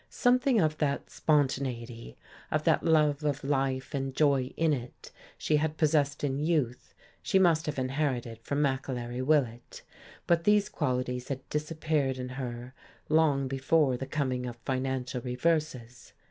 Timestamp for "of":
0.59-0.79, 2.49-2.63, 3.23-3.43, 14.47-14.55